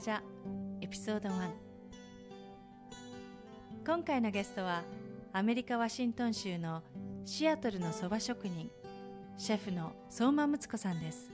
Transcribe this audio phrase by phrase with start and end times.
[0.00, 0.20] ジャ
[0.80, 1.50] エピソード1
[3.84, 4.82] 今回のゲストは
[5.32, 6.82] アメリカ・ワシントン州の
[7.24, 8.70] シアトルのそば職人
[9.36, 11.32] シェフの相馬睦子さんです。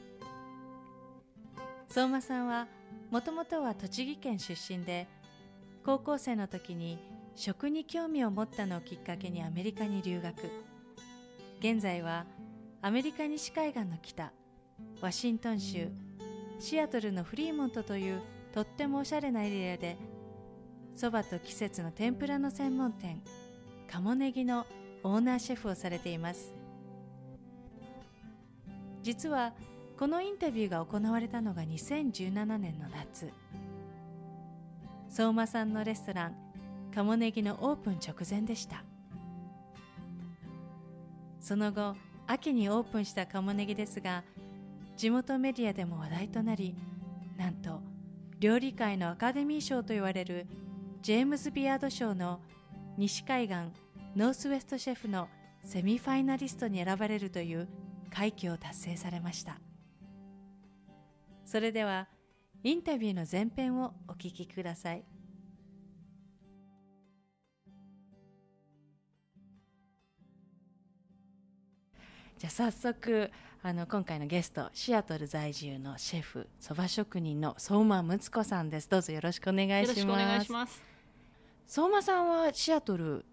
[1.89, 2.67] 相馬さんは
[3.11, 5.06] もともとは栃木県出身で
[5.84, 6.99] 高校生の時に
[7.37, 10.51] 食に興味を持ったのをきっかけにアメリカに留学。
[11.61, 12.25] 現在は
[12.81, 14.33] アメリカ西海岸の北
[15.03, 15.89] ワシントン州
[16.59, 18.23] シアトルのフリーモントという
[18.55, 19.97] とってもおしゃれなエリアで
[20.94, 23.20] そばと季節の天ぷらの専門店
[23.91, 24.64] 鴨ネギの
[25.02, 26.55] オーナーシェフをされています。
[29.02, 29.52] 実は
[29.98, 33.32] このインタビューが行われたのが2017年の夏。
[35.08, 36.36] 相馬さんのレストラン
[36.94, 38.84] 鴨ネギのオープン直前でした。
[41.41, 41.97] その後
[42.28, 44.22] 秋にオープンした鴨ネギですが
[44.97, 46.76] 地元メディアでも話題となり
[47.37, 47.94] なんと
[48.44, 50.47] 料理界のアカデミー賞と言われる
[51.00, 52.43] ジェームズ・ビアード賞の
[52.99, 53.56] 西海岸
[54.15, 55.31] ノースウェストシェフの
[55.65, 57.66] セミファイナリストに選ばれるという
[58.10, 59.59] 快挙を達成されました。
[61.47, 62.06] それでは
[62.62, 65.06] インタビューの前編をお聞きください。
[72.37, 73.31] じゃあ早速
[73.66, 78.91] あの今回のゲストシアトル在住のシェフそば職人の相馬睦子さんです。
[78.91, 80.00] どうぞよろしくお願いします。
[80.00, 80.82] よろしくお願いします
[81.66, 83.25] 相馬さんはシアトル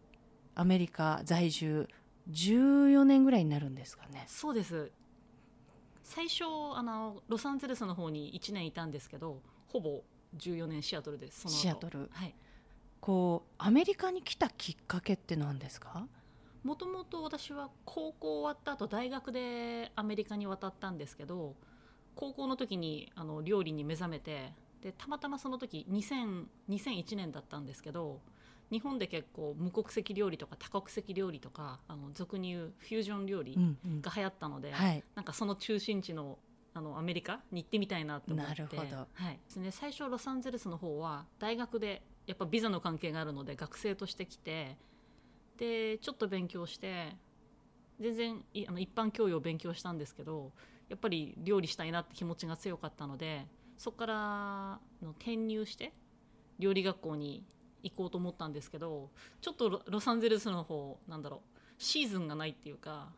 [0.55, 1.85] アメリカ在住
[2.31, 4.23] 14年ぐらいになるんですかね。
[4.27, 4.89] そうです。
[6.01, 10.01] 最初あのロサンゼルスの方に1年いたんですけどほぼ
[10.37, 12.09] 14年シアトルですシアトル。
[12.13, 12.33] はい。
[13.01, 16.07] こうアメリカに来たきっかけって何ですか？
[16.63, 21.55] もともと私は高校終わった後大学でアメリカに渡ったんですけど
[22.15, 28.19] 高校の時にあの料理に目覚めてでたまたまその時2000 2001年だったんですけど
[28.71, 33.57] 日本で結構無国籍料理とか多国籍料理とかあの俗に言うフュージョン料理
[34.01, 36.37] が流行ったので、うんうんはい、なんかその中心地の
[36.73, 38.49] あのアメリカに行ってみたいなと思って。
[38.49, 39.33] なるほど、はい。
[39.33, 44.77] ですね、最初ロサンゼルスの方は大学でやっぱビザの関係があるので学生として来て
[45.61, 47.15] でちょっと勉強して
[47.99, 50.51] 全然あの一般教養を勉強したんですけど
[50.89, 53.45] やっぱり料理したいなって気持ちが強かったので
[53.77, 54.15] そこから
[55.03, 55.93] の転入して
[56.57, 57.43] 料理学校に
[57.83, 63.09] 行こうと思ったんですけどちょっとロサンゼルスの方なんだろうシーズンがないっていうか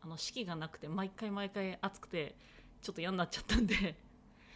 [0.00, 2.36] あの四季がなくて毎回毎回暑くて
[2.82, 3.96] ちょっと嫌になっちゃったんで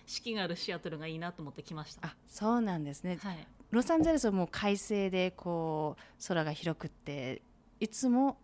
[0.06, 2.06] 四季があるシアトルがいいなと思って来ました。
[2.06, 7.43] あそうなんですね、はい、ロサンゼルスはもう快晴でこう空が広くって
[7.81, 8.39] いつも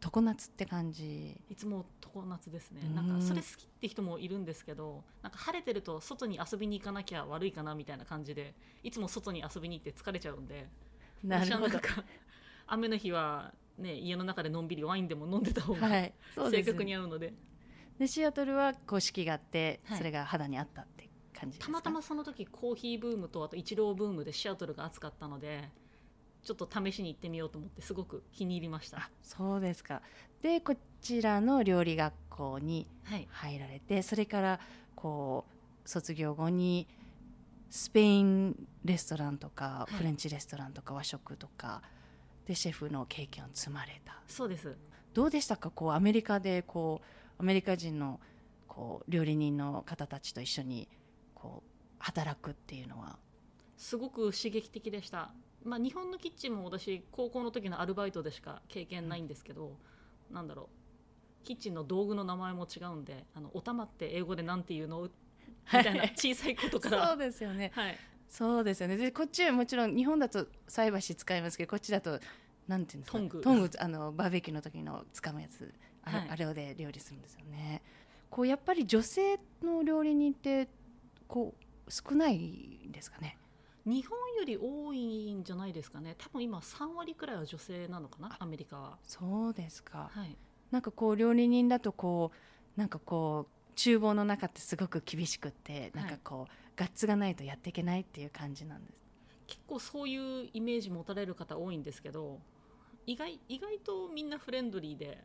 [0.00, 1.40] 常夏って感じ。
[1.48, 2.82] いつも常夏ですね。
[2.94, 10.68] なんかそれ好きって人もいるんですけどなんか晴れてると外に遊びに行かなきゃ悪いかなみたいな感じでいつも外に遊びに行って疲れちゃうんで
[11.24, 11.78] なるほど。
[12.66, 16.12] 雨の日は、ね、家の中でのんびりワインでも飲んでた方が、はい、
[16.50, 17.32] 正確に合うので。
[17.98, 21.08] でシアトルは公式があって、はい、それが肌に合ったって
[21.38, 25.68] 感じたまたまその時コーヒーブームとあとイチローブームでシアトルが暑かったので
[26.42, 29.10] ちょっと試しに行ってみようと思ってすごく気に入りました。
[29.22, 30.00] そうですか。
[30.42, 32.86] でこちらの料理学校に
[33.30, 34.60] 入られて、はい、それから
[34.94, 35.44] こ
[35.84, 36.86] う卒業後に
[37.68, 38.54] スペイン
[38.84, 41.82] レストランとか、はい、フレンチレストランとか和食とか
[42.46, 44.20] でシェフの経験を積まれた。
[44.28, 44.76] そうです。
[45.14, 45.70] どうでしたか？
[45.70, 47.00] こうアメリカでこ
[47.38, 48.20] うアメリカ人の
[48.68, 50.86] こう料理人の方たちと一緒に
[51.98, 53.18] 働くっていうのは。
[53.76, 55.32] すごく刺激的でした。
[55.64, 59.76] まあ、日本のキッチンも私高校の時のアルバイトでしか経験ないんですけど、
[60.30, 60.70] なんだろ
[61.42, 61.44] う。
[61.44, 65.02] キッチンの道具の名前も違うんであのお玉って英語でなんていうの？
[65.02, 65.10] み
[65.70, 67.70] たいな小さいことから、そうですよね。
[67.74, 67.96] はい、
[68.28, 68.96] そうですよね。
[68.96, 72.18] でこっちはもちろん日本だと菜箸使いますけどこっちだと
[72.66, 73.18] なんていうんですか？
[73.18, 73.40] トング。
[73.42, 75.72] トングあのバーベキューの時の使うやつ。
[76.02, 76.28] あれ,、はい。
[76.30, 77.82] あれで料理するんですよね。
[78.30, 80.68] こうやっぱり女性の料理人って
[81.28, 83.38] こう少ないですかね。
[83.84, 86.16] 日本より多いんじゃないですかね。
[86.18, 90.10] 多分今3割くらいは女性なのかなアメリカは、そうですか。
[90.12, 90.36] はい、
[90.70, 92.32] なんかこう料理人だとこ
[92.76, 98.98] うなんかこう厨房の中ってすごく厳しくってなんかこう、ガッツがないとやっていけないっていう感じなんです。
[99.46, 102.40] 結構そういうイメージ持たれる方多いんですけど
[103.06, 105.22] 意外意外とみんなフレンドリーで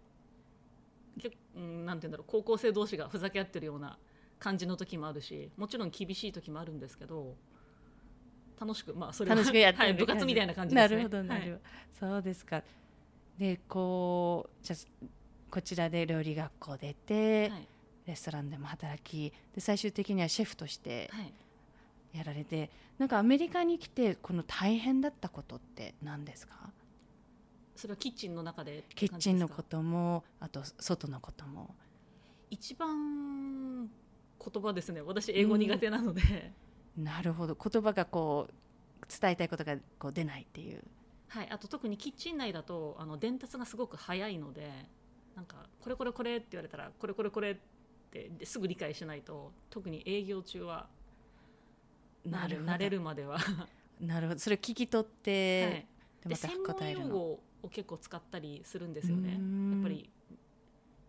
[1.20, 3.98] 結うんなんて言うんだろう高校生同士がふざけ合ってるような
[4.42, 7.36] 感じの時もあるしもちろん厳しい時もあるんですけど
[8.60, 10.96] 楽しくまあそれは楽しくやってるはい、部活みたいな感じですね。
[10.98, 11.58] なるほどなるほど、
[12.14, 12.64] そうですか。
[13.38, 15.06] でこうじゃあ
[15.50, 17.68] こちらで料理学校出て、はい。
[18.08, 21.34] レストランでも働きで最終的にはシェフとしてはい、はい
[22.14, 26.72] やられてなんかアメリカに来てこの大変だったことって何ですか？
[27.76, 31.74] それはキッチンの中でキッチンのこともあと外のことも。
[32.50, 33.90] 一番
[34.44, 35.02] 言葉ですね。
[35.02, 36.52] 私英語苦手なので、
[36.98, 37.56] なるほど。
[37.56, 38.54] 言葉がこう
[39.08, 40.84] 伝えたいことがこう出ないっていう。
[41.28, 44.70] はい、あと特にキッチン内だとあの伝達がすごく早いので
[45.36, 47.56] なんかこれこれこれって言われたらこれこれこれっ
[48.12, 50.88] てですぐ理解しないと特に営業中は
[52.26, 53.68] なる慣れるまでは、は
[54.02, 54.40] なるほど。
[54.40, 55.88] それを聞き取っい、て、
[56.28, 57.16] ででまた答えるの。
[57.64, 59.32] を結構使ったりするんですよね。
[59.32, 59.36] や
[59.80, 60.10] っぱり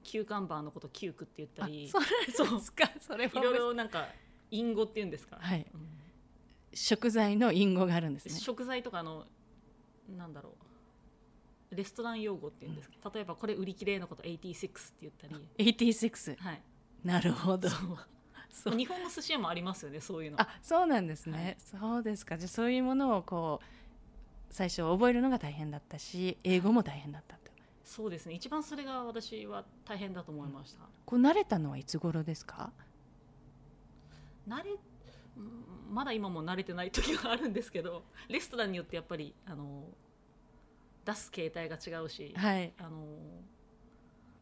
[0.03, 2.91] キューカンバーのことキュークって言ったありそうですか。
[3.01, 4.09] それはいろいろなんか
[4.51, 5.67] 隠語っていうんですか、はい。
[5.75, 5.93] うん
[6.75, 8.35] 食材の隠語があるんですね。
[8.35, 9.27] 食材とかの
[10.17, 11.77] なんだろう。
[11.77, 16.63] レストラン用語っていうんですか、例えばこれ売り切れのこと86って言ったり、86はい、
[17.03, 17.69] なるほど。
[18.77, 20.41] 日本の寿司屋もありますよねそういうの。
[20.41, 21.57] あそうなんですね、はい。
[21.59, 22.37] そうですか。
[22.37, 23.65] じゃあそういうものをこう
[24.51, 27.37] 最初覚えるのが大変だったし英語も大変だった。
[27.37, 27.42] と
[27.85, 28.35] そうですね。
[28.35, 32.73] 一番それが私は大変だと思いました、こう慣れたのはいつ頃ですか？
[34.49, 34.71] 慣れ
[35.37, 39.85] うんまだ今も慣れてない時はあるんですけどレストランによってやっぱりあの
[41.05, 42.73] 出す形態が違うし、はい。
[42.79, 43.07] あの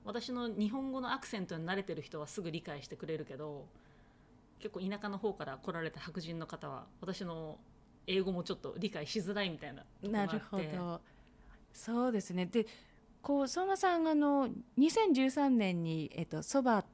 [0.05, 3.67] 私の日本語のアクセントに慣れてる人はすぐ理解してくれるけど
[4.59, 7.59] 結構田舎の方から来られた白人の方は私の
[8.07, 11.01] 英語もちょっと理解しづらいみたいななるほど。
[11.73, 12.47] そうですね。
[12.47, 12.67] で
[13.23, 16.85] こう相馬さんあの2013年にえっとそば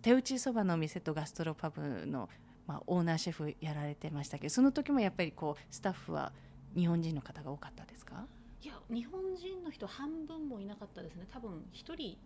[0.00, 2.28] 手打ちそばのお店とガストロパブの、
[2.66, 6.32] まあ、オーナーシェフやられてましたけどその時もやっぱりこうスタッフは
[6.76, 8.24] 日本人の方が多かったですか？
[8.62, 11.26] いや日本人の人半分もいなかったですね。
[11.32, 12.16] 多分一人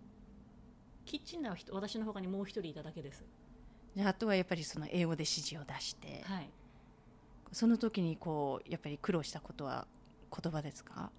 [1.07, 3.25] キッチン内は人私の他にもう一人いただけです。
[3.97, 6.51] じゃああとはやっぱりその英語で指示を出して、はい。
[7.53, 9.87] その時にこうやっぱり苦労したことは
[10.31, 11.11] 言葉ですか？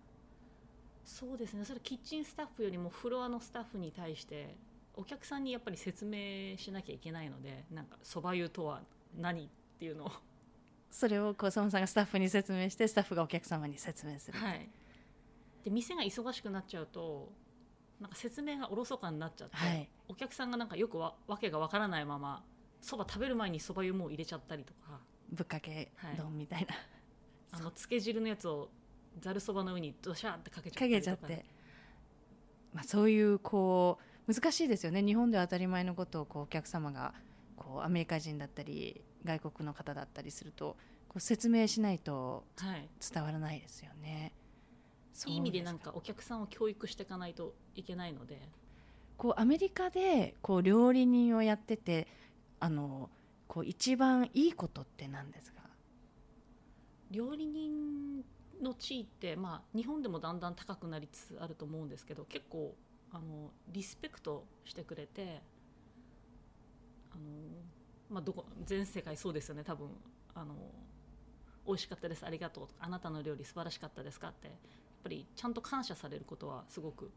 [1.08, 1.64] そうですね。
[1.64, 4.54] それキッチンスタッフよりもフロアのスタッフに対して
[4.94, 8.82] お客さんにやっぱり説明しなきゃいけないのでなんかそば湯とは
[9.18, 9.48] 何っ
[9.80, 10.12] ていうのを。
[10.92, 14.70] それをこう相馬さんがスタッフに説明してスタッフがお客様に説明する、はい。
[15.64, 17.32] で店が忙しくなっちゃうと
[18.02, 19.90] なんか説明がおろそかになっちゃって、はい。
[20.10, 22.44] お客さんがなんかよくわわけがわからないまま
[22.82, 25.00] そば食べる前にそば湯もう入れちゃったりとか。
[25.32, 26.76] ぶっかけ丼みたいな、
[27.52, 28.70] あのつけ汁のやつを
[29.20, 30.88] ざるそばの上にドシャーってかけちゃったか。
[30.88, 31.46] けちゃって、
[32.74, 35.02] まあ、そういうこう難しいですよね。
[35.02, 37.14] 日本では当たり前のことをこうお客様が
[37.56, 44.34] こうアメリカ人だったり外国の方だったりするとこう説明しないとはい、伝わらないですよね。
[45.14, 48.40] そういい意味ですなんかお客さんを教育していかないといけないので
[49.18, 52.08] こうアメリカでこう料理人をやってて
[52.60, 53.10] あの
[53.48, 55.62] こう一番いいことって何ですか？
[57.10, 58.24] 料理人
[58.62, 62.76] の地位って、まあ、日本でもだんだん高くなりつつあると思うんですけど結構
[63.12, 65.42] あのリスペクトしてくれて
[67.12, 67.22] あの、
[68.10, 69.90] まあ、どこ全世界そうですよね多分
[70.36, 70.56] あの
[71.66, 74.56] 美味しかったですありがとうあなたの料理素晴らしかったですかってやっ
[75.04, 77.12] ぱりちゃんと感謝されることはすごく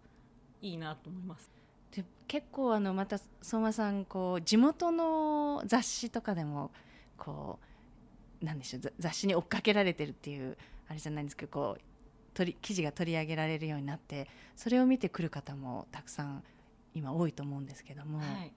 [0.61, 1.51] いいなと思います。
[1.93, 6.71] で結構あのまた相馬さんこう地元の雑誌とかでも
[7.17, 7.59] こ
[8.41, 10.57] うなんでしょう雑誌に追っかけられてるっていう
[10.91, 11.81] あれじゃないんですけどこう
[12.35, 16.43] 取り記事が取り上げられるようになってそれを見てくる方もたくさん
[16.95, 18.53] 今多いと思うんですけども、はい、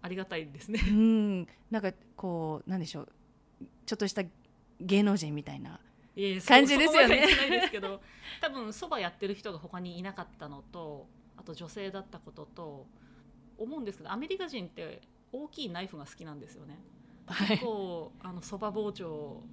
[0.00, 0.80] ありがたいですね。
[0.88, 1.46] うん。
[1.70, 3.08] なんかこうなんでしょう。
[3.84, 4.22] ちょっとした
[4.80, 5.78] 芸能人みたいな
[6.46, 7.26] 感じですよね。
[7.26, 8.00] ないですけど
[8.40, 11.06] 多分そばやってる人が他にいなかったのと
[11.36, 12.86] あと女性だったことと
[13.58, 16.78] 思うんですけどアメリカ人って大きいナイフが好きなんですよね。
[17.26, 17.48] はい。
[17.48, 19.44] 結構あのそば包丁を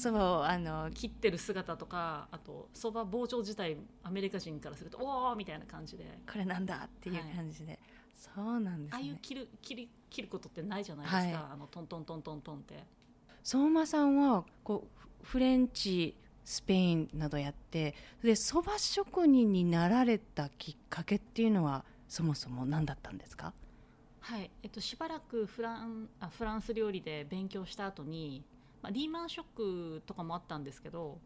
[0.00, 6.04] そばをあの切ってる姿とかあとそば包丁自体アメリカ人からするとおおみたいな感じで。
[6.30, 7.78] これなんだっていう感じで、
[8.14, 8.94] そうなんですね。
[8.94, 11.34] ああいう切る切り切ることってないじゃないですか、はい。
[11.52, 12.84] あのトントントントントンって。
[13.42, 16.14] 相馬さんはこうフフレンチ
[16.44, 23.52] スペインなどやってでそば職人になられたきっかけっていうのはそもそも何だったんですか？
[24.20, 24.50] はい。
[24.62, 28.44] えっと、しばらくフランあフランス料理で勉強した後に、
[28.82, 31.18] まあ、リーマンショックとかもあったんですけど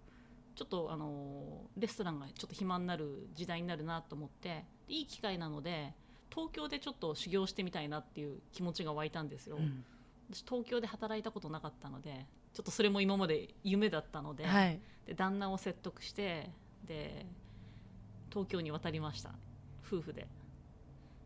[0.54, 5.94] ちょっとあのレストランがちょっと暇になる時代になるなと思っていい機会なので
[6.30, 9.84] 東京でちょっと修行してみたいなっていう気持ちが湧いたんですよ、うん。
[10.30, 14.80] 私東京で働いたことなかったのでちょっとそれも今まで夢だったので,、はい。
[15.06, 16.50] で旦那を説得して
[16.86, 17.26] で
[18.30, 19.34] 東京に渡りました。
[19.86, 20.26] 夫婦で。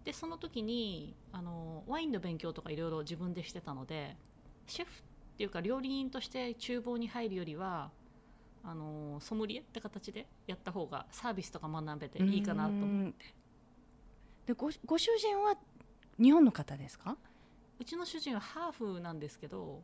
[0.04, 4.16] でその時にあのワインの勉強とかいろいろ自分でしてたので
[4.68, 5.02] シェフ
[5.36, 7.90] っていうか料理人として厨房に入るよりは
[8.64, 13.34] あのソムリエって形でやった方がサービスとか学べていいかなと思って。
[14.46, 15.54] でごご主人は
[16.18, 17.18] 日本の方ですか？
[17.78, 19.82] うちの主人はハーフなんですけど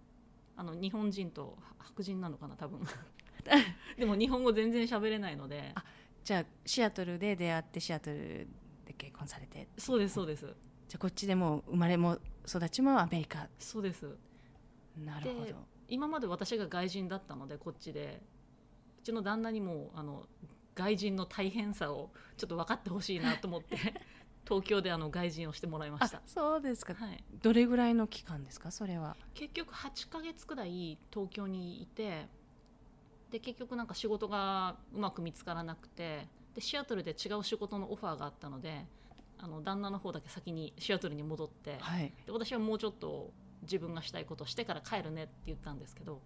[0.56, 2.80] あの日本人と白人なのかな多分。
[3.98, 5.72] でも日本語全然喋れないので。
[5.74, 5.84] あ
[6.24, 8.48] じゃあシアトルで出会ってシアトル
[8.86, 9.68] で結婚されて。
[9.76, 10.46] そうですそうです。
[10.88, 12.18] じゃあこっちでもう生まれも
[12.48, 13.48] 育ちもアメリカ。
[13.58, 14.16] そうです
[14.96, 15.44] なるほど。
[15.46, 15.54] で
[15.88, 18.22] 今まで私が外人だったのでこっちで
[19.00, 20.26] うちの旦那にもあの
[20.74, 23.76] 外人の大変さをちょっと分かってほしいなと思って
[24.46, 26.94] 東京であの外人をしてもらいまあした、そうですか。
[26.94, 29.16] はい、どれぐらいの期間ですかそれは？
[29.34, 32.28] 結局8ヶ月くらい東京にいて
[33.30, 38.86] で結局なんか仕事がうまく見つからなくてでシアトルで違う仕事のオファーがあったので
[39.38, 46.20] あの旦那の方だけ先にシアトルに戻ってはい、で私はもうちょっと自分がしたいことをしてから帰るねって言ったんですけど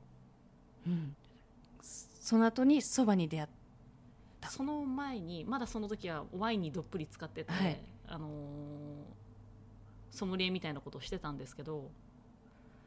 [0.87, 1.17] うん、
[1.83, 3.49] その後にそばに出会っ
[4.41, 4.49] た。
[4.51, 7.81] その前にまだその時はワインにどっぷり使ってて、はい。
[8.07, 8.31] あのー
[10.17, 11.91] ソムリエみたいなことをしてたんですけど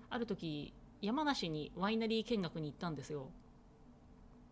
[0.09, 3.29] ある時山梨にワイナリー見学に行ったんですよ。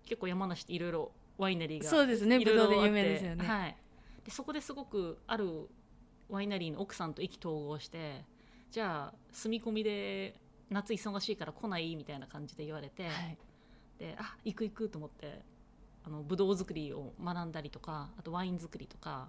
[0.06, 3.46] 結構山梨っていろいろワイナリーがそうですねいろいろぶどうで有名ですよね。
[3.46, 3.76] はい、
[4.24, 5.68] でそこですごくある
[6.30, 8.24] ワイナリーの奥さんと意気投合して
[8.72, 10.36] じゃあ住み込みで
[10.70, 13.38] 夏忙しいから来ないみたいな感じで言われて、はい。
[14.00, 15.42] であ行く行くと思って
[16.06, 19.28] あのブドウ作りを学んだりとかあとワイン作りとか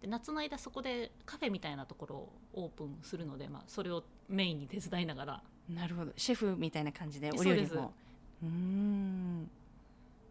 [0.00, 5.42] で夏の間そこでカフェみたいなところをオープンするので、まあ、それをメインに手伝いながら。
[5.68, 6.12] なるほど。
[6.16, 7.74] シェフみたいな感じでおそうです。
[7.74, 7.92] 料理も。
[8.42, 9.50] うーん。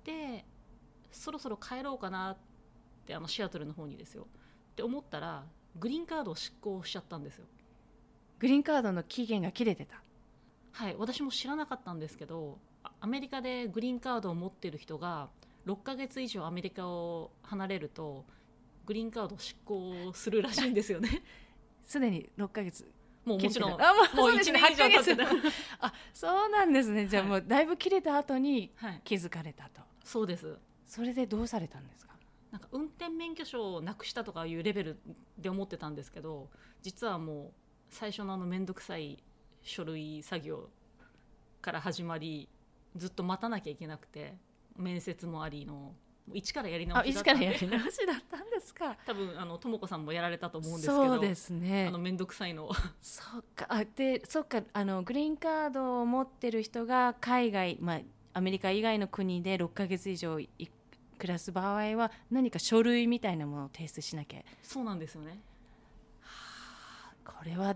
[0.04, 0.46] で
[1.12, 2.38] そろそろ帰ろうかなっ
[3.06, 4.28] てあのシアトルの方にですよ。
[4.72, 5.44] って思ったら
[5.78, 7.46] グリーンカードを執行しちゃったんですよ
[8.40, 10.02] グリーンカードの期限が切れてた。
[10.72, 15.30] はい私も知らなかったんですけどあアメリカでグリーンカードを持ってる人が
[15.66, 18.26] 6ヶ月以上アメリカを離れると
[18.86, 21.24] グリーンカードを執行するらしいんですよね。
[21.86, 22.92] すでに6ヶ月
[23.24, 25.54] もうもちろんあもうもう1そうですね年以上経って8ヶ月。
[25.80, 27.08] あそうなんですね。
[27.08, 27.32] じゃあはい。
[27.32, 29.82] もうだいぶ切れた後にた、はい、気づかれたと。
[30.04, 30.58] そうです。
[30.86, 32.14] それでどうされたんですか？
[32.52, 35.00] なんか運転免許証をなくしたとかいうレベル
[35.38, 36.50] で思ってたんですけど
[36.82, 37.52] 実はもう
[37.90, 39.18] 最初のあの面倒くさい
[39.62, 40.70] 書類作業
[41.62, 42.48] から始まり
[42.96, 44.34] ずっと待たなきゃいけなくて
[44.78, 45.94] 面接もありの
[46.34, 47.46] 一からやり直あしだったんで。
[47.46, 48.98] 一からやり直しだったんですか？
[49.06, 51.88] 多分あのとも子さんもやられたと思うんですけどそうですね。
[51.88, 52.66] あの面倒くさいの。
[52.66, 53.68] をそうか。
[53.70, 54.64] あでそうか。
[54.74, 58.02] あのグリーンカードを持ってる人が海外、まあ、
[58.34, 60.50] アメリカ以外の国で6ヶ月以上い
[61.20, 64.42] 暮らす場合は何か書類みたいなものを提出しなきゃ。
[64.64, 65.40] そうなんですよね
[67.26, 67.76] これは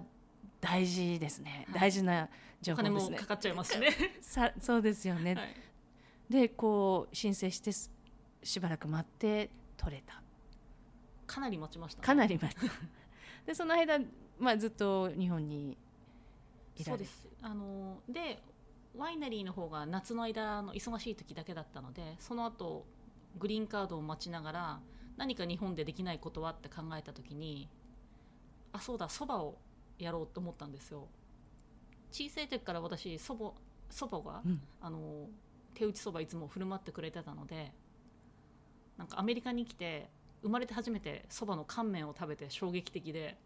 [0.62, 1.82] 大事ですね、はい。
[1.82, 2.30] 大事な
[2.62, 3.00] 情お報ですね。
[3.00, 3.90] 金もかかっちゃいますしね、
[4.22, 5.56] さそうですよね、はい、
[6.30, 7.92] でこう申請してす
[8.44, 10.22] しばらく待って取れた。
[11.28, 12.66] かなり待ちましたね、かなり待った。
[13.46, 14.00] でその間、
[14.40, 15.78] まあ、ずっと日本に
[16.76, 17.28] いられそうです。
[17.42, 18.42] あので
[18.98, 22.86] ワイナリーの方が夏の間の忙しい時だけだったのでその後
[23.38, 24.80] グリーンカードを待ちながら
[25.16, 27.70] 何か日本でできないことはって考えた時に
[28.72, 29.58] あそうだそばを
[29.98, 31.08] やろうと思ったんですよ。
[32.12, 33.52] 小さい時から私そば
[33.90, 34.62] そばが、うん。
[34.82, 35.28] あの
[35.74, 37.72] 手打ちそばいつも振る舞ってくれてたので
[38.98, 40.10] なんかアメリカに来て
[40.42, 43.38] 生まれて初めてそばの乾麺を食べて衝撃的で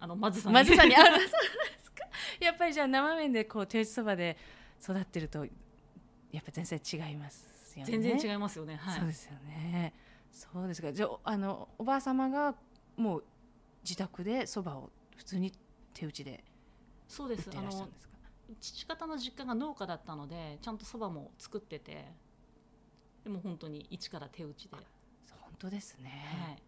[0.00, 0.54] あのまずさに。
[0.54, 0.96] まずさに。
[0.96, 2.04] あそうですか。
[2.40, 4.36] やっぱりじゃあ生麺でこう手打ちそばで
[4.82, 7.92] 育ってるとやっぱ全然違いますよね。
[7.92, 8.76] 全然違いますよね。
[8.76, 8.98] はい。
[8.98, 9.94] そうですよね。
[10.32, 10.92] そうですか。
[10.92, 12.56] じゃああのおばあ様が
[12.96, 13.24] もう
[13.82, 15.52] 自宅でそばを普通に
[15.94, 16.44] 手打ちで
[17.08, 17.48] そうです。
[17.50, 18.12] 売ってらっしゃるんですか？
[18.60, 22.06] 父方の実家が農家だったのでちゃんとそばも作ってて
[23.24, 24.76] でも本当に一から手打ちで,、
[25.40, 26.10] 本当ですね、
[26.46, 26.62] はい、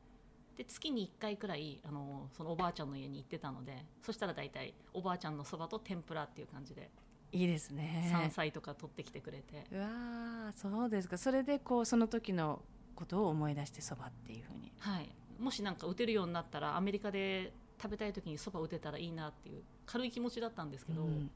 [0.57, 6.91] で月に1回くらいあのそのおばあちゃんの家に行ってたのでそしたら大体おばあちゃんのそばと天ぷらっていう感じで
[7.33, 8.09] いいですね。
[8.13, 11.19] 山菜とか取ってきてくれて、うわーそうですか。
[11.19, 12.63] それでこうその時の
[12.95, 14.71] ことを思い出してそばっていうふうに。
[14.79, 21.31] はい、もしなんか打てるようになったらアメリカで食べたい時にそば打てたらいいなっていう軽い気持ちだったんですけど、うん。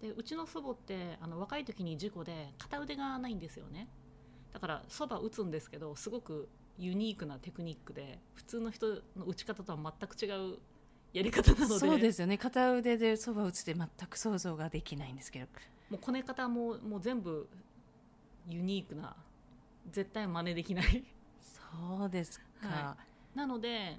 [0.00, 3.88] でうちの祖母ってあの若い時に事故で片腕がないんですよね。
[4.52, 10.58] だからそば打つんですけどすごくユニークなテクニックで普通の人の打ち方とは全く違う
[11.12, 11.78] やり方なので。
[11.78, 12.38] そうですよね。
[12.38, 15.46] 片腕でそば打つって全く想像ができないんですけど。
[15.90, 17.48] もうこね方ももう全部
[18.48, 19.14] ユニークな
[19.90, 21.04] 絶対真似できない
[21.72, 22.96] そうですか、は
[23.34, 23.98] なので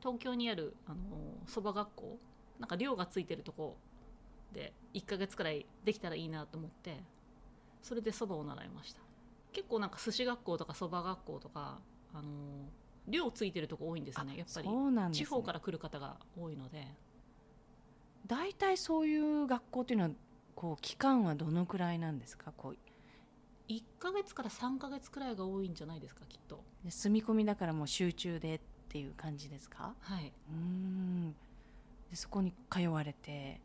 [0.00, 0.96] 東京にあるあの
[1.46, 2.18] そば学校
[2.58, 3.76] なんか寮がついてるとこ
[4.52, 7.02] で1ヶ月くらいできたらいいなと思って
[7.82, 9.00] それでそばを習いました。
[9.52, 11.78] 結構なんか寿司学校とかそば学校とか
[12.12, 12.28] あの
[13.08, 14.68] 寮ついてるとこ多いんですよねやっぱり。
[15.12, 16.86] 地方から来る方が多いので。
[18.26, 20.10] 大体そういう学校っていうのは
[20.56, 22.52] こう期間はどのくらいなんですか？
[22.56, 22.76] こう
[23.68, 26.62] 1ヶ月から3ヶ月くらいが多いんじゃないですかきっと。
[26.84, 29.94] で住み込みだからもう集中でっていう感じですか？
[30.00, 30.32] はい。
[30.50, 31.32] うーん。
[32.10, 33.60] でそこに通われて。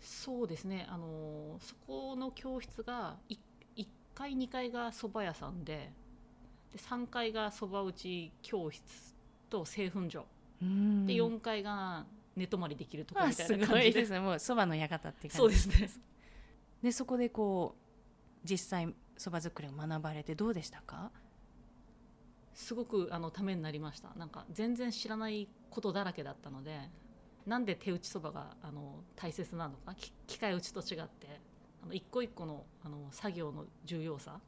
[0.00, 0.86] そうですね。
[0.88, 3.38] あのそこの教室が 1,
[4.14, 5.92] 階2階が蕎麦屋さんで
[6.72, 9.14] で3階が蕎麦打ち教室
[9.50, 10.24] と製粉所。
[10.60, 13.72] で4階が寝泊まりできるとこみたいすな感じで。
[13.72, 14.20] ごいですね。
[14.20, 15.90] もうそばの館って感じそうですね。
[16.82, 17.85] でそこでこう
[18.48, 21.10] 実際そば作りを学ばれてどうでしたか？
[22.54, 24.10] すごくあのためになりました。
[24.16, 26.78] なんか全然知らないことだらけだったので
[27.46, 29.94] なんで手打ちそばがあの大切なのか？
[29.94, 31.40] き機械打ちと違って
[31.82, 34.40] あの一個一個のあの作業の重要さ。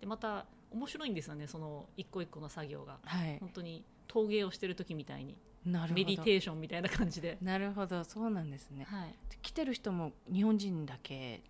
[0.00, 2.98] でまた面白いんですよねその一個一個の作業が。
[3.04, 3.38] はい。
[3.40, 5.36] 本当に陶芸をしてる時みたいに。
[5.64, 5.94] なるほど。
[5.94, 8.04] メディテーションみたいな感じで、なるほど。
[8.04, 8.84] そうなんですね。
[8.86, 9.14] はい。
[9.40, 11.42] 来てる人も日本人だけ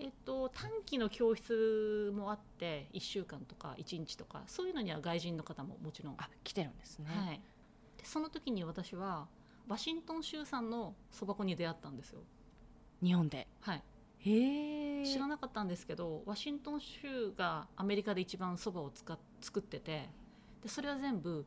[0.00, 7.40] えっと、短期の教室もあって1週間とか1日とかそういうのには外人の方ももちろん、あ来てるんですね、はい、
[7.96, 9.26] でその時に私は
[9.66, 12.20] ワシントン州産のそば粉に出会ったんですよ、
[13.02, 13.48] 日本で。
[13.60, 13.82] はい、
[14.20, 20.08] へえ知らなかったんですけどワシントン州がアメリカで一番そばを使っ作ってて
[20.62, 21.44] でそれは全部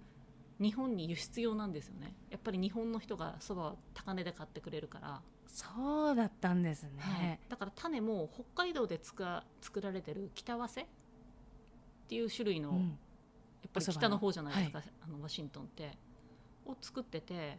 [0.60, 2.14] 日本に輸出用なんですよね。
[2.30, 10.86] やっぱり日本の人がそばを高値で買ってくれるから、そうだったんですね、はい、だから種も北海道でつか作られてる北早生っ
[12.08, 12.78] ていう種類の、うん。
[12.80, 15.98] やっぱり北の方じゃないですか、あのワシントンって。
[16.66, 17.58] を作ってて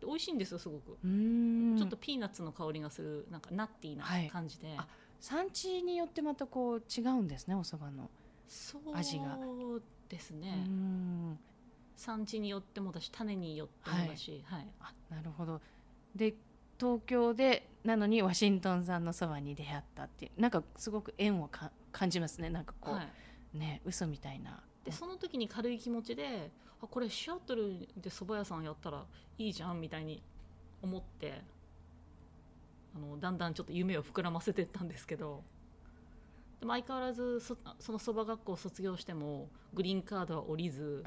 [0.00, 1.76] で美味しいんですよすごく、うーん。
[1.78, 4.28] ちょっとピーナッツの香りがするなんかナッティーなはい。
[4.28, 4.86] 感じで、あ
[5.20, 8.10] 産地によってまたこう違うんですねお蕎麦の。
[8.48, 9.38] そう味が
[10.08, 11.38] ですうーね、ん。
[11.96, 14.66] 産地によってもだし種によってもだし、はい。
[14.80, 15.60] あなるほど。
[16.16, 16.34] で
[16.82, 23.02] 東京でなのにワシントン産のそばに出会ったっていうなんかすごく縁をか感じますねなんかこう、は
[23.54, 23.58] い。
[23.58, 24.60] ね嘘みたいな。
[24.84, 26.50] でその時に軽い気持ちで
[26.82, 29.04] あこれシアトルで蕎麦屋さんやったら
[29.38, 30.20] いいじゃんみたいに
[30.82, 31.40] 思って
[32.96, 35.44] あのだんだんちょっと夢を膨らませていったんですけど
[36.58, 41.04] でも相変わらずそその蕎麦学校を卒業してもグリーンカードは降りず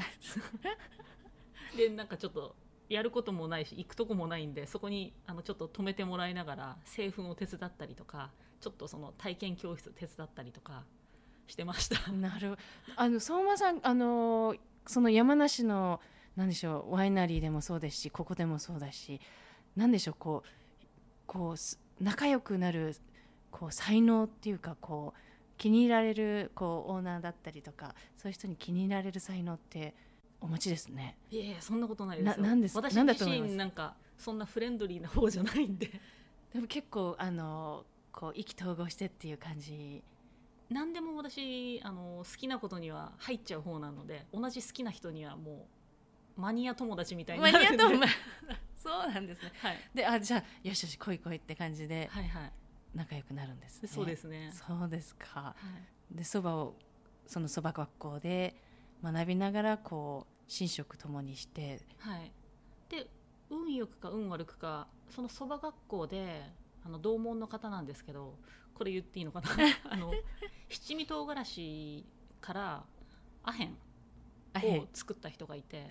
[1.76, 2.56] でなんかちょっと
[2.90, 10.84] やることもないし行くとこもないんでそこにあのちょっと止めてもらいながら製粉を手伝ったりとかちょっとその体験教室手伝ったりとか
[11.48, 12.12] してました。
[12.12, 12.58] なる
[12.96, 14.56] あの相馬さんあの
[14.88, 16.00] その山梨の
[16.36, 19.22] なんでしょうワイナリーでもそうですしここでもそうだし
[19.76, 20.50] なんでしょうこう
[21.26, 22.96] こう仲良くなる
[23.52, 25.20] こう才能っていうかこう
[25.58, 29.96] 気に入られるこうオーナーだったりとかそういう人に気に入られる才能って
[30.46, 31.18] お持ちですね。
[31.32, 32.44] いやいやそんなことないですよ。
[32.44, 32.78] ななんです？
[32.78, 35.90] 私自身なんかそんなフレンドリーな方じゃないんで。
[36.54, 40.04] でも結構あのこう意気投合してっていう感じ。
[40.70, 45.68] 何でも私あの好きなことには入っちゃう方なので同じ好きな人にはも
[46.38, 47.78] うマニア友達みたいになマるんで。
[47.78, 48.06] ニアとま
[48.76, 49.52] そうなんですね。
[49.62, 52.54] はい、であじゃあよしよし来い来いって感じではいはい。
[52.94, 53.90] 仲良くなるんですね。
[53.90, 55.28] そうですね、そうですか。
[55.40, 55.56] は
[56.14, 56.76] い、でそばを
[57.28, 58.56] そのそば学校で
[59.04, 62.32] 学びながらこう寝食ともにしてはい、
[62.90, 63.08] で
[63.50, 66.44] 運よくか運悪くかそのそば学校で
[66.86, 68.36] あの同門の方なんですけど
[68.74, 69.48] これ言っていいのかな
[69.90, 70.14] あの
[70.70, 72.06] 七味唐辛子
[72.42, 72.84] から
[73.44, 73.78] アヘン
[74.80, 75.88] を作った人がいて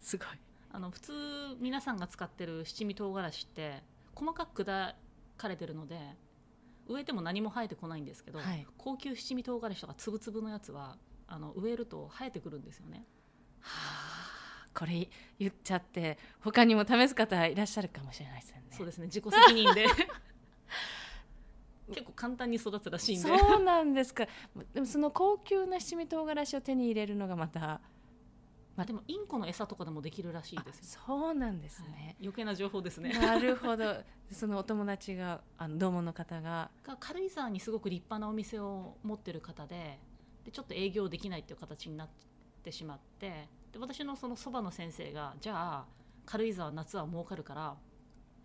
[0.00, 0.26] すごい
[0.72, 1.12] あの普通
[1.60, 3.82] 皆さんが使ってる七味唐辛子って
[4.14, 4.94] 細かく砕
[5.36, 5.98] かれてるので
[6.88, 10.96] 植えても何も生えてこないんですけど、はい高級七味唐辛子とか粒々のやつは
[11.26, 13.04] あの植えると生えてくるんですよね
[14.74, 18.62] これ言っちゃって他にも試す方いらっしゃるかもしれないですよね。
[18.70, 19.06] そうですね。
[19.06, 19.86] 自己責任で。
[21.88, 23.28] 結構簡単に育つらしいんで。
[23.28, 24.26] そうなんですか。
[24.74, 27.80] でもその高級な七味唐辛子を手に入れるのがまた
[28.76, 31.90] まあでもインコの餌とかでもできるらしいあですよ、そうなんですはい。
[31.92, 33.10] ね、余計な情報ですね。
[33.18, 33.96] なるほど。
[34.30, 36.70] そのお友達があの同門の方が。
[36.84, 39.98] が軽井沢にすごく立派なお店を持ってる方で
[40.44, 42.26] でちょっと営業できないっていう形になって
[42.72, 45.84] しまってで私のそのそばの先生がじゃあ
[46.24, 47.76] 軽井沢夏は儲かるから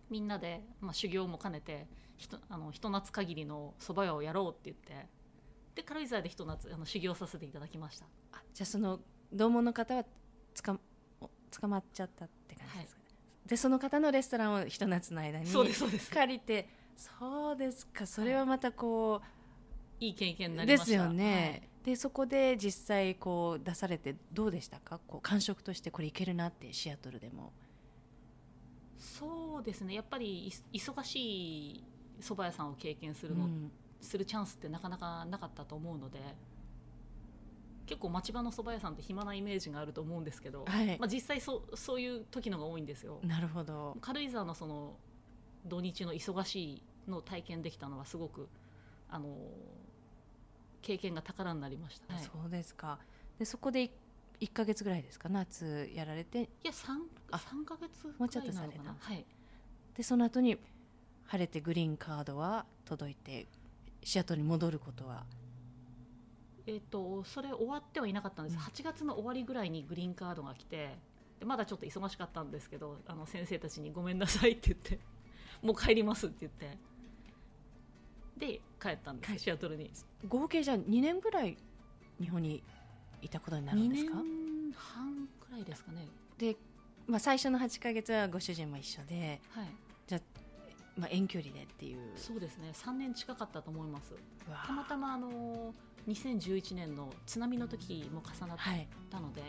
[0.10, 5.08] みんなで、まあ、修行も兼ねてひとあのひと夏限りの蕎麦屋をやろうって言って
[5.76, 8.06] で軽井沢でひと夏あの修行させていただきました。
[8.34, 9.00] あじゃあその
[9.32, 10.04] 同門の方は
[10.54, 10.78] つか
[11.22, 13.08] お捕まっちゃったって感じですかね、
[13.48, 16.12] でその方のレストランをひと夏の間にそうですそうです。
[16.12, 18.06] 借りてそうですか。
[18.06, 19.22] それはまたこ
[20.00, 20.10] い。
[20.10, 20.86] い経験にう、なりました。
[20.86, 25.00] ですよね、でそこで実際こう出されてどうでしたか？
[25.08, 27.52] こう感触としてこれいけるなってシアトルでも。
[29.00, 29.96] そうですね。
[29.96, 31.84] やっぱりい忙しい
[32.22, 33.72] 蕎麦屋さんを経験するの、うん。
[34.00, 36.20] するチャンスってなかなかなかったと思うので
[37.86, 40.98] 結構町場の蕎麦屋さんって暇なイメージがあると思うんですけど、はい。
[41.00, 43.20] まあ、実際そうそういう時のが多いんですよ。
[43.24, 43.98] なるほど。
[44.02, 44.94] 軽井沢のその
[45.66, 48.48] 土日の忙しいのを体験できたのはすごく
[49.10, 49.36] あの
[50.82, 53.00] 経験が宝になりました、はい、そうですか。
[53.40, 53.92] でそこでい
[54.42, 55.30] 1か月ぐらいですか？
[55.30, 56.42] 夏やられて？
[56.42, 56.98] いや 3,
[57.32, 58.96] あ3ヶ月もうちょっとされた。
[59.00, 59.26] はい。
[59.96, 60.58] でその後に
[61.26, 63.48] 晴れてグリーンカードは届いて
[64.04, 65.26] シアトルに戻ることは？
[66.66, 68.62] えっとそれ終わってはいなかったんです、うん。
[68.62, 70.96] 8月の終わりぐらいにグリーンカードが来て
[71.40, 75.00] でまだちょっと忙しかったんですけどあの先生たちに「ごめんなさい」って言って
[75.62, 76.78] 「もう帰ります」って言って
[78.38, 79.34] で帰ったんです。
[79.34, 79.92] 帰シアトルに。
[80.28, 81.58] 合計じゃあ2年ぐらい
[82.20, 82.64] 日本に
[83.22, 84.16] いたことになるん2ですか？
[84.16, 86.08] 年半くらいですかね。
[86.38, 86.56] で、
[87.08, 90.22] まあ、最初の8か月はご主人も一緒で、はい。
[90.98, 92.12] まあ、遠距離でっていう。
[92.18, 92.72] そうですね。
[92.74, 94.14] 3年近かったと思います。
[94.68, 95.74] たまたまあの
[96.08, 99.42] 2011年の津波の時も重なっはいたので、